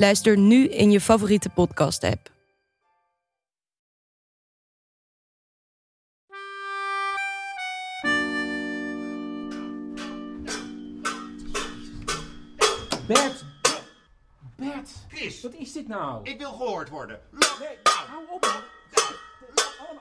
Luister 0.00 0.38
nu 0.38 0.68
in 0.68 0.90
je 0.90 1.00
favoriete 1.00 1.48
podcast-app. 1.48 2.30
Bert! 13.06 13.44
Bert! 14.56 14.90
Chris. 15.08 15.42
Wat 15.42 15.54
is 15.54 15.72
dit 15.72 15.88
nou? 15.88 16.30
Ik 16.30 16.38
wil 16.38 16.52
gehoord 16.52 16.88
worden. 16.88 17.20
Nee, 17.30 17.78
hou 17.82 18.24
op 18.30 18.46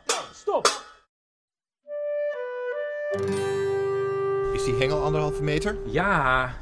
nou, 0.06 0.22
Stop! 0.34 0.84
Is 4.54 4.64
die 4.64 4.74
hengel 4.74 5.04
anderhalve 5.04 5.42
meter? 5.42 5.78
Ja, 5.86 6.54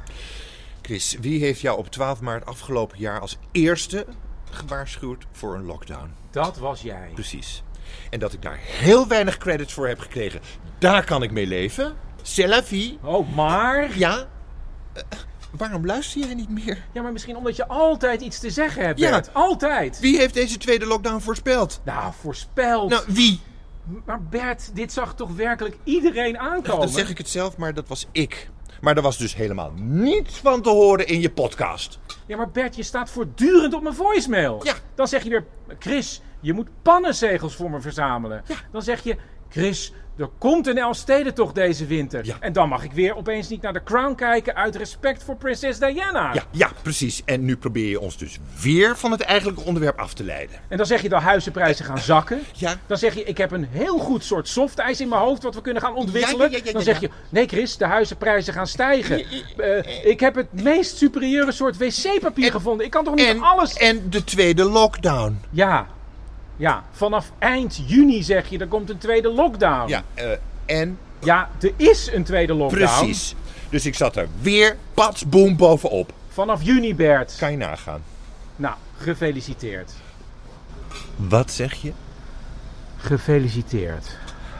Chris, 0.88 1.16
wie 1.20 1.40
heeft 1.40 1.60
jou 1.60 1.78
op 1.78 1.90
12 1.90 2.20
maart 2.20 2.46
afgelopen 2.46 2.98
jaar 2.98 3.20
als 3.20 3.38
eerste 3.52 4.06
gewaarschuwd 4.50 5.26
voor 5.32 5.54
een 5.54 5.64
lockdown? 5.64 6.14
dat 6.30 6.58
was 6.58 6.82
jij. 6.82 7.10
Precies. 7.14 7.62
En 8.10 8.18
dat 8.18 8.32
ik 8.32 8.42
daar 8.42 8.58
heel 8.60 9.08
weinig 9.08 9.38
credits 9.38 9.72
voor 9.72 9.88
heb 9.88 9.98
gekregen, 9.98 10.40
daar 10.78 11.04
kan 11.04 11.22
ik 11.22 11.30
mee 11.30 11.46
leven. 11.46 11.96
C'est 12.22 12.48
la 12.48 12.64
vie. 12.64 12.98
Oh, 13.02 13.34
maar... 13.34 13.98
Ja? 13.98 14.28
Eh, 14.92 15.02
waarom 15.50 15.86
luister 15.86 16.28
je 16.28 16.34
niet 16.34 16.50
meer? 16.50 16.84
Ja, 16.92 17.02
maar 17.02 17.12
misschien 17.12 17.36
omdat 17.36 17.56
je 17.56 17.66
altijd 17.68 18.20
iets 18.20 18.38
te 18.38 18.50
zeggen 18.50 18.84
hebt, 18.84 18.98
Ja. 18.98 19.10
Bert. 19.10 19.34
Altijd! 19.34 20.00
Wie 20.00 20.18
heeft 20.18 20.34
deze 20.34 20.58
tweede 20.58 20.86
lockdown 20.86 21.20
voorspeld? 21.20 21.80
Nou, 21.84 22.12
voorspeld. 22.20 22.90
Nou, 22.90 23.02
wie? 23.06 23.40
Maar 24.04 24.22
Bert, 24.22 24.70
dit 24.74 24.92
zag 24.92 25.14
toch 25.14 25.34
werkelijk 25.36 25.76
iedereen 25.84 26.38
aankomen? 26.38 26.80
Dan 26.80 26.88
zeg 26.88 27.10
ik 27.10 27.18
het 27.18 27.28
zelf, 27.28 27.56
maar 27.56 27.74
dat 27.74 27.88
was 27.88 28.06
ik. 28.12 28.50
Maar 28.80 28.96
er 28.96 29.02
was 29.02 29.18
dus 29.18 29.34
helemaal 29.34 29.72
niets 29.76 30.38
van 30.38 30.62
te 30.62 30.70
horen 30.70 31.06
in 31.06 31.20
je 31.20 31.30
podcast. 31.30 31.98
Ja, 32.26 32.36
maar 32.36 32.50
Bert, 32.50 32.76
je 32.76 32.82
staat 32.82 33.10
voortdurend 33.10 33.74
op 33.74 33.82
mijn 33.82 33.94
voicemail. 33.94 34.60
Ja. 34.64 34.74
Dan 34.94 35.08
zeg 35.08 35.22
je 35.22 35.30
weer, 35.30 35.44
Chris, 35.78 36.22
je 36.40 36.52
moet 36.52 36.68
pannenzegels 36.82 37.56
voor 37.56 37.70
me 37.70 37.80
verzamelen. 37.80 38.42
Dan 38.72 38.82
zeg 38.82 39.02
je, 39.02 39.16
Chris, 39.48 39.92
er 40.18 40.28
komt 40.38 40.66
een 40.66 40.78
Elfstedentocht 40.78 41.54
deze 41.54 41.86
winter. 41.86 42.24
Ja. 42.24 42.36
En 42.40 42.52
dan 42.52 42.68
mag 42.68 42.84
ik 42.84 42.92
weer 42.92 43.16
opeens 43.16 43.48
niet 43.48 43.62
naar 43.62 43.72
de 43.72 43.82
Crown 43.82 44.14
kijken 44.14 44.54
uit 44.54 44.76
respect 44.76 45.24
voor 45.24 45.36
prinses 45.36 45.78
Diana. 45.78 46.34
Ja, 46.34 46.42
ja, 46.50 46.70
precies. 46.82 47.22
En 47.24 47.44
nu 47.44 47.56
probeer 47.56 47.88
je 47.88 48.00
ons 48.00 48.16
dus 48.16 48.38
weer 48.62 48.96
van 48.96 49.10
het 49.10 49.20
eigenlijke 49.20 49.64
onderwerp 49.64 49.98
af 49.98 50.14
te 50.14 50.24
leiden. 50.24 50.56
En 50.68 50.76
dan 50.76 50.86
zeg 50.86 51.02
je 51.02 51.08
dat 51.08 51.22
huizenprijzen 51.22 51.84
gaan 51.84 51.98
zakken. 51.98 52.40
Ja. 52.52 52.74
Dan 52.86 52.98
zeg 52.98 53.14
je, 53.14 53.24
ik 53.24 53.38
heb 53.38 53.50
een 53.50 53.66
heel 53.70 53.98
goed 53.98 54.24
soort 54.24 54.48
softijs 54.48 55.00
in 55.00 55.08
mijn 55.08 55.20
hoofd 55.20 55.42
wat 55.42 55.54
we 55.54 55.60
kunnen 55.60 55.82
gaan 55.82 55.94
ontwikkelen. 55.94 56.50
Ja, 56.50 56.72
dan 56.72 56.82
zeg 56.82 57.00
je, 57.00 57.10
nee 57.28 57.46
Chris, 57.46 57.76
de 57.76 57.86
huizenprijzen 57.86 58.52
gaan 58.52 58.66
stijgen. 58.66 59.24
Eh, 59.56 60.04
ik 60.04 60.20
heb 60.20 60.34
het 60.34 60.62
meest 60.62 60.96
superieure 60.96 61.52
soort 61.52 61.76
wc-papier 61.76 62.50
gevonden. 62.50 62.86
Ik 62.86 62.92
kan 62.92 63.04
toch 63.04 63.14
niet 63.14 63.26
En, 63.26 63.42
alles... 63.42 63.74
en 63.74 64.10
de 64.10 64.24
tweede 64.24 64.64
lockdown. 64.64 65.40
Ja, 65.50 65.86
ja, 66.58 66.84
vanaf 66.92 67.32
eind 67.38 67.82
juni 67.86 68.22
zeg 68.22 68.48
je, 68.48 68.58
er 68.58 68.66
komt 68.68 68.90
een 68.90 68.98
tweede 68.98 69.28
lockdown. 69.32 69.88
Ja, 69.88 70.02
eh, 70.14 70.30
en 70.66 70.98
Ja, 71.20 71.50
er 71.60 71.72
is 71.76 72.10
een 72.12 72.24
tweede 72.24 72.54
lockdown. 72.54 72.84
precies. 72.84 73.34
Dus 73.70 73.86
ik 73.86 73.94
zat 73.94 74.16
er 74.16 74.28
weer 74.40 74.76
patsboom 74.94 75.56
bovenop. 75.56 76.12
Vanaf 76.28 76.62
juni, 76.62 76.94
Bert. 76.94 77.36
Kan 77.38 77.50
je 77.50 77.56
nagaan. 77.56 78.02
Nou, 78.56 78.74
gefeliciteerd. 78.96 79.92
Wat 81.16 81.50
zeg 81.50 81.74
je? 81.74 81.92
Gefeliciteerd. 82.96 84.16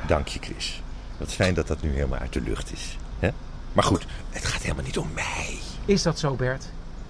Dank 0.06 0.28
je, 0.28 0.38
Chris. 0.42 0.82
Wat 1.18 1.32
fijn 1.32 1.54
dat 1.54 1.66
dat 1.66 1.82
nu 1.82 1.90
helemaal 1.92 2.18
uit 2.18 2.32
de 2.32 2.40
lucht 2.40 2.72
is. 2.72 2.96
Hè? 3.18 3.28
Maar 3.72 3.84
goed, 3.84 4.06
het 4.30 4.44
gaat 4.44 4.62
helemaal 4.62 4.84
niet 4.84 4.98
om 4.98 5.08
mij. 5.14 5.58
Is 5.84 6.02
dat 6.02 6.18
zo, 6.18 6.34
Bert? 6.34 6.64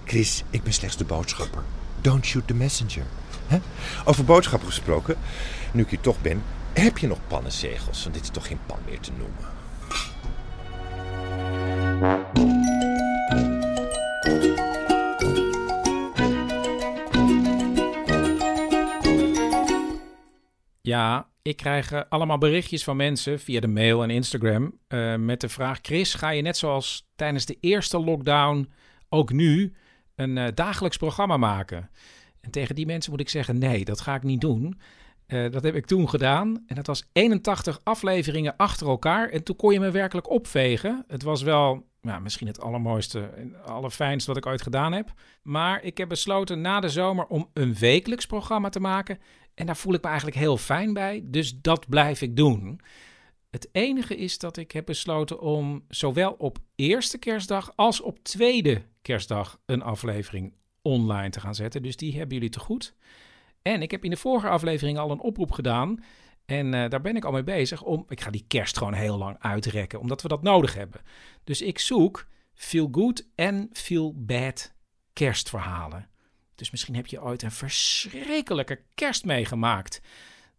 Chris, 0.05 0.43
ik 0.49 0.63
ben 0.63 0.73
slechts 0.73 0.97
de 0.97 1.03
boodschapper. 1.05 1.61
Don't 2.01 2.25
shoot 2.25 2.47
the 2.47 2.53
messenger. 2.53 3.03
Over 4.05 4.25
boodschappen 4.25 4.67
gesproken, 4.67 5.15
nu 5.71 5.81
ik 5.81 5.89
hier 5.89 5.99
toch 5.99 6.21
ben, 6.21 6.43
heb 6.73 6.97
je 6.97 7.07
nog 7.07 7.19
pannenzegels? 7.27 8.03
Want 8.03 8.15
dit 8.15 8.23
is 8.23 8.29
toch 8.29 8.47
geen 8.47 8.59
pan 8.65 8.79
meer 8.85 8.99
te 8.99 9.11
noemen. 9.17 9.57
Ja, 20.81 21.27
ik 21.41 21.57
krijg 21.57 21.91
eh, 21.91 22.01
allemaal 22.09 22.37
berichtjes 22.37 22.83
van 22.83 22.95
mensen 22.95 23.39
via 23.39 23.59
de 23.59 23.67
mail 23.67 24.03
en 24.03 24.09
Instagram 24.09 24.73
eh, 24.87 25.15
met 25.15 25.41
de 25.41 25.49
vraag: 25.49 25.79
Chris, 25.81 26.13
ga 26.13 26.29
je 26.29 26.41
net 26.41 26.57
zoals 26.57 27.09
tijdens 27.15 27.45
de 27.45 27.57
eerste 27.59 27.99
lockdown 27.99 28.71
ook 29.09 29.31
nu 29.31 29.73
een 30.15 30.37
eh, 30.37 30.47
dagelijks 30.53 30.97
programma 30.97 31.37
maken? 31.37 31.89
En 32.41 32.51
tegen 32.51 32.75
die 32.75 32.85
mensen 32.85 33.11
moet 33.11 33.19
ik 33.19 33.29
zeggen: 33.29 33.57
nee, 33.57 33.85
dat 33.85 34.01
ga 34.01 34.15
ik 34.15 34.23
niet 34.23 34.41
doen. 34.41 34.79
Eh, 35.25 35.51
dat 35.51 35.63
heb 35.63 35.75
ik 35.75 35.85
toen 35.85 36.09
gedaan 36.09 36.63
en 36.67 36.75
dat 36.75 36.87
was 36.87 37.09
81 37.11 37.79
afleveringen 37.83 38.55
achter 38.57 38.87
elkaar. 38.87 39.29
En 39.29 39.43
toen 39.43 39.55
kon 39.55 39.73
je 39.73 39.79
me 39.79 39.91
werkelijk 39.91 40.29
opvegen. 40.29 41.03
Het 41.07 41.23
was 41.23 41.41
wel 41.41 41.87
ja, 42.01 42.19
misschien 42.19 42.47
het 42.47 42.61
allermooiste 42.61 43.19
en 43.19 43.63
allerfijnste 43.63 44.27
wat 44.27 44.37
ik 44.37 44.45
ooit 44.45 44.61
gedaan 44.61 44.91
heb. 44.91 45.13
Maar 45.43 45.83
ik 45.83 45.97
heb 45.97 46.09
besloten 46.09 46.61
na 46.61 46.79
de 46.79 46.89
zomer 46.89 47.25
om 47.25 47.49
een 47.53 47.75
wekelijks 47.75 48.25
programma 48.25 48.69
te 48.69 48.79
maken. 48.79 49.19
En 49.53 49.65
daar 49.65 49.77
voel 49.77 49.93
ik 49.93 50.01
me 50.01 50.07
eigenlijk 50.07 50.37
heel 50.37 50.57
fijn 50.57 50.93
bij. 50.93 51.21
Dus 51.25 51.61
dat 51.61 51.89
blijf 51.89 52.21
ik 52.21 52.35
doen. 52.35 52.81
Het 53.49 53.69
enige 53.71 54.15
is 54.15 54.37
dat 54.37 54.57
ik 54.57 54.71
heb 54.71 54.85
besloten 54.85 55.39
om 55.39 55.83
zowel 55.87 56.31
op 56.31 56.57
eerste 56.75 57.17
kerstdag 57.17 57.73
als 57.75 58.01
op 58.01 58.19
tweede 58.23 58.81
kerstdag 59.01 59.59
een 59.65 59.81
aflevering 59.81 60.53
online 60.89 61.29
te 61.29 61.39
gaan 61.39 61.55
zetten. 61.55 61.83
Dus 61.83 61.95
die 61.95 62.17
hebben 62.17 62.33
jullie 62.33 62.49
te 62.49 62.59
goed. 62.59 62.95
En 63.61 63.81
ik 63.81 63.91
heb 63.91 64.03
in 64.03 64.09
de 64.09 64.17
vorige 64.17 64.49
aflevering 64.49 64.97
al 64.97 65.11
een 65.11 65.21
oproep 65.21 65.51
gedaan. 65.51 66.03
En 66.45 66.73
eh, 66.73 66.89
daar 66.89 67.01
ben 67.01 67.15
ik 67.15 67.25
al 67.25 67.31
mee 67.31 67.43
bezig 67.43 67.83
om. 67.83 68.05
Ik 68.07 68.21
ga 68.21 68.29
die 68.29 68.45
kerst 68.47 68.77
gewoon 68.77 68.93
heel 68.93 69.17
lang 69.17 69.35
uitrekken, 69.39 69.99
omdat 69.99 70.21
we 70.21 70.27
dat 70.27 70.41
nodig 70.41 70.73
hebben. 70.73 71.01
Dus 71.43 71.61
ik 71.61 71.79
zoek 71.79 72.27
feel 72.53 72.87
good 72.91 73.27
en 73.35 73.69
feel 73.71 74.13
bad 74.17 74.73
kerstverhalen. 75.13 76.09
Dus 76.55 76.71
misschien 76.71 76.95
heb 76.95 77.07
je 77.07 77.21
ooit 77.21 77.41
een 77.41 77.51
verschrikkelijke 77.51 78.81
kerst 78.93 79.25
meegemaakt. 79.25 80.01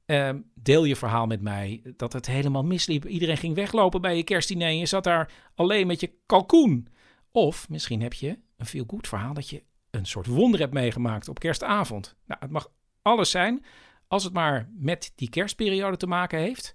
Ehm, 0.07 0.41
deel 0.55 0.85
je 0.85 0.97
verhaal 0.97 1.27
met 1.27 1.41
mij 1.41 1.83
dat 1.97 2.13
het 2.13 2.27
helemaal 2.27 2.65
misliep. 2.65 3.07
Iedereen 3.07 3.37
ging 3.37 3.55
weglopen 3.55 4.01
bij 4.01 4.17
je 4.17 4.23
kerstdiner 4.23 4.67
en 4.67 4.79
je 4.79 4.87
zat 4.87 5.05
daar 5.05 5.33
alleen 5.55 5.87
met 5.87 6.01
je 6.01 6.13
kalkoen. 6.27 6.89
Of 7.33 7.69
misschien 7.69 8.03
heb 8.03 8.13
je 8.13 8.39
een 8.57 8.67
feel 8.67 8.85
good 8.87 9.09
verhaal 9.09 9.35
dat 9.35 9.49
je 9.49 9.63
een 9.91 10.07
soort 10.07 10.27
wonder 10.27 10.61
hebt 10.61 10.73
meegemaakt 10.73 11.29
op 11.29 11.39
kerstavond. 11.39 12.17
Nou, 12.27 12.41
het 12.41 12.51
mag 12.51 12.71
alles 13.03 13.31
zijn, 13.31 13.65
als 14.09 14.25
het 14.25 14.33
maar 14.33 14.69
met 14.73 15.13
die 15.15 15.31
kerstperiode 15.31 15.97
te 15.97 16.07
maken 16.07 16.39
heeft. 16.39 16.75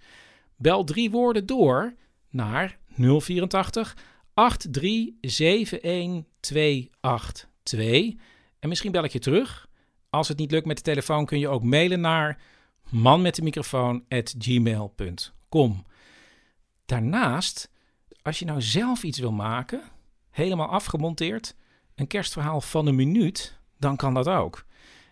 Bel 0.56 0.84
drie 0.84 1.12
woorden 1.12 1.46
door 1.46 1.96
naar 2.30 2.78
084 2.98 3.96
8371282. 4.36 4.38
En 8.60 8.70
misschien 8.70 8.92
bel 8.92 9.04
ik 9.04 9.12
je 9.12 9.20
terug. 9.20 9.68
Als 10.10 10.28
het 10.28 10.38
niet 10.38 10.52
lukt 10.52 10.66
met 10.66 10.78
de 10.78 10.84
telefoon 10.84 11.26
kun 11.26 11.40
je 11.40 11.48
ook 11.48 11.64
mailen 11.64 12.02
naar 12.02 12.42
manmetdemicrofoon@gmail.com. 12.90 15.86
Daarnaast, 16.86 17.72
als 18.22 18.40
je 18.40 18.46
nou 18.46 18.62
zelf 18.62 19.04
iets 19.04 19.20
wil 19.20 19.32
maken, 19.32 19.82
helemaal 20.30 20.68
afgemonteerd, 20.68 21.56
een 21.96 22.08
kerstverhaal 22.08 22.62
van 22.62 22.88
een 22.88 22.96
minuut, 22.96 23.60
dan 23.78 23.96
kan 23.96 24.14
dat 24.14 24.28
ook. 24.28 24.66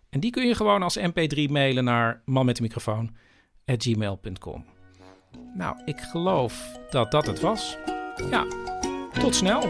En 0.10 0.20
die 0.20 0.32
kun 0.32 0.48
je 0.48 0.56
gewoon 0.56 0.84
als 0.84 1.00
mp3 1.00 1.50
mailen 1.50 1.84
naar 1.84 2.22
manmetdemicrofoon.gmail.com. 2.26 4.66
Nou, 5.56 5.82
ik 5.86 6.00
geloof 6.00 6.80
dat 6.90 7.12
dat 7.12 7.26
het 7.26 7.40
was. 7.40 7.78
Ja, 8.30 8.46
tot 9.20 9.36
snel. 9.36 9.62